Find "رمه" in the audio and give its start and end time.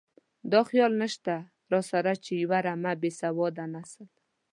2.67-2.93